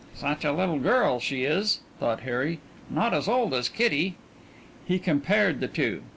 [0.15, 2.59] Such a little girl she is, thought Harry.
[2.89, 4.15] Not as old as Kitty.
[4.83, 6.01] He compared the two.